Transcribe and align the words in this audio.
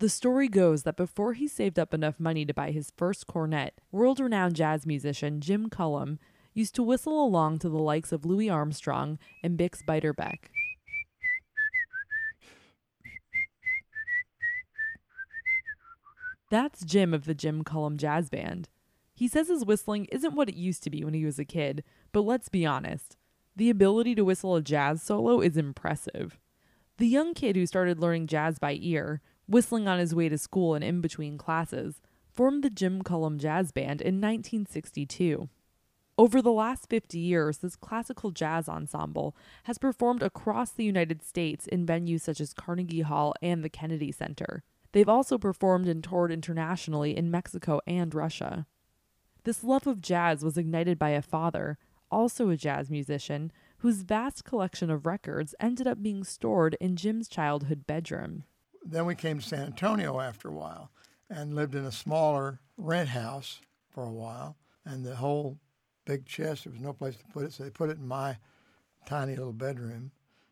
The 0.00 0.08
story 0.08 0.46
goes 0.46 0.84
that 0.84 0.96
before 0.96 1.32
he 1.32 1.48
saved 1.48 1.76
up 1.76 1.92
enough 1.92 2.20
money 2.20 2.44
to 2.44 2.54
buy 2.54 2.70
his 2.70 2.92
first 2.96 3.26
cornet, 3.26 3.80
world 3.90 4.20
renowned 4.20 4.54
jazz 4.54 4.86
musician 4.86 5.40
Jim 5.40 5.68
Cullum 5.68 6.20
used 6.54 6.76
to 6.76 6.84
whistle 6.84 7.24
along 7.24 7.58
to 7.58 7.68
the 7.68 7.78
likes 7.78 8.12
of 8.12 8.24
Louis 8.24 8.48
Armstrong 8.48 9.18
and 9.42 9.58
Bix 9.58 9.84
Beiderbecke. 9.84 10.50
That's 16.48 16.84
Jim 16.84 17.12
of 17.12 17.24
the 17.24 17.34
Jim 17.34 17.64
Cullum 17.64 17.98
Jazz 17.98 18.30
Band. 18.30 18.68
He 19.14 19.26
says 19.26 19.48
his 19.48 19.64
whistling 19.64 20.04
isn't 20.12 20.34
what 20.34 20.48
it 20.48 20.54
used 20.54 20.84
to 20.84 20.90
be 20.90 21.02
when 21.02 21.12
he 21.12 21.24
was 21.24 21.40
a 21.40 21.44
kid, 21.44 21.82
but 22.12 22.22
let's 22.22 22.48
be 22.48 22.64
honest. 22.64 23.16
The 23.56 23.68
ability 23.68 24.14
to 24.14 24.24
whistle 24.24 24.54
a 24.54 24.62
jazz 24.62 25.02
solo 25.02 25.40
is 25.40 25.56
impressive. 25.56 26.38
The 26.98 27.08
young 27.08 27.34
kid 27.34 27.56
who 27.56 27.66
started 27.66 27.98
learning 27.98 28.28
jazz 28.28 28.60
by 28.60 28.78
ear, 28.80 29.20
whistling 29.48 29.88
on 29.88 29.98
his 29.98 30.14
way 30.14 30.28
to 30.28 30.38
school 30.38 30.74
and 30.74 30.84
in 30.84 31.00
between 31.00 31.38
classes, 31.38 32.00
formed 32.32 32.62
the 32.62 32.70
Jim 32.70 33.02
Cullum 33.02 33.38
Jazz 33.38 33.72
Band 33.72 34.00
in 34.00 34.20
1962. 34.20 35.48
Over 36.18 36.42
the 36.42 36.52
last 36.52 36.88
50 36.90 37.18
years, 37.18 37.58
this 37.58 37.76
classical 37.76 38.32
jazz 38.32 38.68
ensemble 38.68 39.36
has 39.64 39.78
performed 39.78 40.22
across 40.22 40.70
the 40.70 40.84
United 40.84 41.22
States 41.22 41.66
in 41.66 41.86
venues 41.86 42.22
such 42.22 42.40
as 42.40 42.52
Carnegie 42.52 43.02
Hall 43.02 43.34
and 43.40 43.64
the 43.64 43.68
Kennedy 43.68 44.10
Center. 44.10 44.64
They've 44.92 45.08
also 45.08 45.38
performed 45.38 45.86
and 45.86 46.02
toured 46.02 46.32
internationally 46.32 47.16
in 47.16 47.30
Mexico 47.30 47.80
and 47.86 48.12
Russia. 48.14 48.66
This 49.44 49.62
love 49.62 49.86
of 49.86 50.02
jazz 50.02 50.42
was 50.42 50.58
ignited 50.58 50.98
by 50.98 51.10
a 51.10 51.22
father, 51.22 51.78
also 52.10 52.50
a 52.50 52.56
jazz 52.56 52.90
musician, 52.90 53.52
whose 53.78 54.02
vast 54.02 54.44
collection 54.44 54.90
of 54.90 55.06
records 55.06 55.54
ended 55.60 55.86
up 55.86 56.02
being 56.02 56.24
stored 56.24 56.76
in 56.80 56.96
Jim's 56.96 57.28
childhood 57.28 57.86
bedroom. 57.86 58.44
Then 58.84 59.06
we 59.06 59.14
came 59.14 59.38
to 59.38 59.46
San 59.46 59.66
Antonio 59.66 60.20
after 60.20 60.48
a 60.48 60.52
while 60.52 60.90
and 61.30 61.54
lived 61.54 61.74
in 61.74 61.84
a 61.84 61.92
smaller 61.92 62.60
rent 62.76 63.10
house 63.10 63.60
for 63.90 64.04
a 64.04 64.12
while. 64.12 64.56
And 64.84 65.04
the 65.04 65.16
whole 65.16 65.58
big 66.04 66.24
chest, 66.24 66.64
there 66.64 66.72
was 66.72 66.80
no 66.80 66.92
place 66.92 67.16
to 67.16 67.24
put 67.32 67.44
it, 67.44 67.52
so 67.52 67.64
they 67.64 67.70
put 67.70 67.90
it 67.90 67.98
in 67.98 68.08
my 68.08 68.36
tiny 69.04 69.36
little 69.36 69.52
bedroom. 69.52 70.10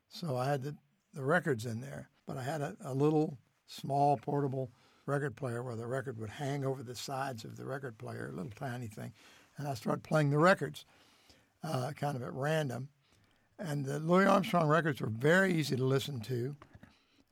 So 0.08 0.36
I 0.36 0.46
had 0.46 0.62
the, 0.62 0.74
the 1.14 1.22
records 1.22 1.64
in 1.64 1.80
there, 1.80 2.08
but 2.26 2.36
I 2.36 2.42
had 2.42 2.60
a, 2.60 2.76
a 2.84 2.92
little 2.92 3.38
small 3.66 4.16
portable 4.18 4.70
record 5.06 5.36
player 5.36 5.62
where 5.62 5.76
the 5.76 5.86
record 5.86 6.18
would 6.18 6.30
hang 6.30 6.64
over 6.64 6.82
the 6.82 6.94
sides 6.94 7.44
of 7.44 7.56
the 7.56 7.64
record 7.64 7.96
player, 7.96 8.28
a 8.28 8.36
little 8.36 8.52
tiny 8.54 8.88
thing. 8.88 9.12
And 9.56 9.66
I 9.66 9.74
started 9.74 10.02
playing 10.02 10.30
the 10.30 10.38
records 10.38 10.84
uh, 11.64 11.92
kind 11.92 12.16
of 12.16 12.22
at 12.22 12.32
random. 12.32 12.88
And 13.58 13.84
the 13.84 13.98
Louis 13.98 14.26
Armstrong 14.26 14.68
records 14.68 15.00
were 15.00 15.08
very 15.08 15.54
easy 15.54 15.76
to 15.76 15.84
listen 15.84 16.20
to 16.22 16.54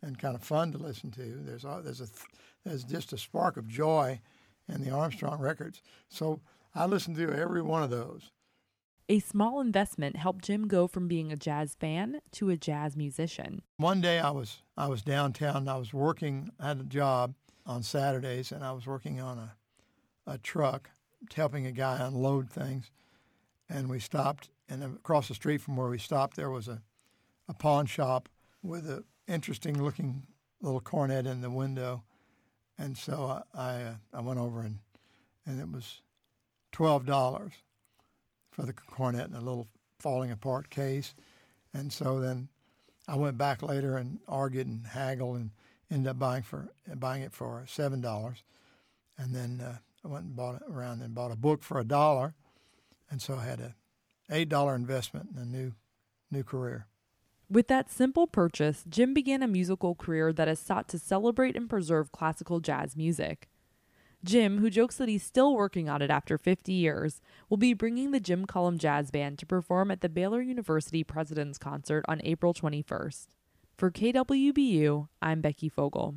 and 0.04 0.18
kind 0.18 0.34
of 0.34 0.42
fun 0.42 0.72
to 0.72 0.78
listen 0.78 1.10
to. 1.12 1.40
There's, 1.44 1.62
there's, 1.62 2.00
a, 2.00 2.06
there's 2.64 2.84
just 2.84 3.12
a 3.12 3.18
spark 3.18 3.56
of 3.56 3.66
joy 3.66 4.20
in 4.68 4.82
the 4.82 4.90
Armstrong 4.90 5.40
records. 5.40 5.82
So 6.08 6.40
I 6.74 6.86
listened 6.86 7.16
to 7.16 7.32
every 7.32 7.62
one 7.62 7.82
of 7.82 7.90
those. 7.90 8.30
A 9.08 9.18
small 9.18 9.60
investment 9.60 10.16
helped 10.16 10.44
Jim 10.44 10.66
go 10.66 10.86
from 10.86 11.08
being 11.08 11.30
a 11.30 11.36
jazz 11.36 11.74
fan 11.78 12.20
to 12.32 12.48
a 12.48 12.56
jazz 12.56 12.96
musician. 12.96 13.62
One 13.76 14.00
day 14.00 14.18
I 14.18 14.30
was 14.30 14.62
I 14.78 14.88
was 14.88 15.02
downtown. 15.02 15.68
I 15.68 15.76
was 15.76 15.92
working. 15.92 16.50
I 16.58 16.68
had 16.68 16.80
a 16.80 16.84
job 16.84 17.34
on 17.66 17.82
Saturdays, 17.82 18.50
and 18.50 18.64
I 18.64 18.72
was 18.72 18.86
working 18.86 19.20
on 19.20 19.36
a 19.36 19.52
a 20.26 20.38
truck, 20.38 20.88
helping 21.34 21.66
a 21.66 21.72
guy 21.72 21.98
unload 22.00 22.48
things. 22.48 22.90
And 23.68 23.90
we 23.90 23.98
stopped, 23.98 24.48
and 24.70 24.82
across 24.82 25.28
the 25.28 25.34
street 25.34 25.60
from 25.60 25.76
where 25.76 25.88
we 25.88 25.98
stopped, 25.98 26.36
there 26.36 26.50
was 26.50 26.66
a 26.66 26.80
a 27.46 27.52
pawn 27.52 27.84
shop 27.84 28.30
with 28.62 28.88
an 28.88 29.04
interesting 29.26 29.82
looking 29.82 30.22
little 30.60 30.80
cornet 30.80 31.26
in 31.26 31.40
the 31.40 31.50
window. 31.50 32.02
And 32.78 32.96
so 32.96 33.42
I 33.54 33.60
I, 33.60 33.82
uh, 33.82 33.94
I 34.12 34.20
went 34.20 34.40
over 34.40 34.60
and 34.60 34.78
and 35.46 35.60
it 35.60 35.70
was 35.70 36.02
twelve 36.72 37.06
dollars 37.06 37.52
for 38.50 38.62
the 38.62 38.72
cornet 38.72 39.28
in 39.28 39.34
a 39.34 39.40
little 39.40 39.68
falling 39.98 40.30
apart 40.30 40.70
case. 40.70 41.14
And 41.72 41.92
so 41.92 42.20
then 42.20 42.48
I 43.08 43.16
went 43.16 43.36
back 43.36 43.62
later 43.62 43.96
and 43.96 44.20
argued 44.28 44.66
and 44.66 44.86
haggled 44.86 45.36
and 45.36 45.50
ended 45.90 46.10
up 46.10 46.18
buying 46.18 46.42
for 46.42 46.68
buying 46.94 47.22
it 47.22 47.32
for 47.32 47.64
seven 47.66 48.00
dollars. 48.00 48.42
And 49.18 49.34
then 49.34 49.60
uh, 49.60 49.78
I 50.04 50.08
went 50.08 50.24
and 50.24 50.36
bought 50.36 50.56
it 50.56 50.62
around 50.68 51.02
and 51.02 51.14
bought 51.14 51.32
a 51.32 51.36
book 51.36 51.62
for 51.62 51.78
a 51.78 51.84
dollar. 51.84 52.34
And 53.10 53.22
so 53.22 53.36
I 53.36 53.44
had 53.44 53.60
a 53.60 53.74
eight 54.30 54.48
dollar 54.48 54.74
investment 54.74 55.30
in 55.34 55.42
a 55.42 55.46
new 55.46 55.72
new 56.30 56.42
career. 56.42 56.86
With 57.50 57.68
that 57.68 57.90
simple 57.90 58.26
purchase, 58.26 58.84
Jim 58.88 59.12
began 59.12 59.42
a 59.42 59.48
musical 59.48 59.94
career 59.94 60.32
that 60.32 60.48
has 60.48 60.58
sought 60.58 60.88
to 60.88 60.98
celebrate 60.98 61.56
and 61.56 61.68
preserve 61.68 62.10
classical 62.10 62.60
jazz 62.60 62.96
music. 62.96 63.48
Jim, 64.24 64.58
who 64.58 64.70
jokes 64.70 64.96
that 64.96 65.10
he's 65.10 65.22
still 65.22 65.54
working 65.54 65.86
on 65.86 66.00
it 66.00 66.10
after 66.10 66.38
50 66.38 66.72
years, 66.72 67.20
will 67.50 67.58
be 67.58 67.74
bringing 67.74 68.10
the 68.10 68.20
Jim 68.20 68.46
Cullum 68.46 68.78
Jazz 68.78 69.10
Band 69.10 69.38
to 69.38 69.46
perform 69.46 69.90
at 69.90 70.00
the 70.00 70.08
Baylor 70.08 70.40
University 70.40 71.04
President's 71.04 71.58
Concert 71.58 72.06
on 72.08 72.22
April 72.24 72.54
21st. 72.54 73.26
For 73.76 73.90
KWBU, 73.90 75.08
I'm 75.20 75.42
Becky 75.42 75.68
Fogel. 75.68 76.14